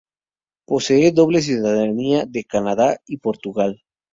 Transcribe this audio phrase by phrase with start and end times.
[0.65, 3.83] Posee doble ciudadanía, de Canadá y Portugal.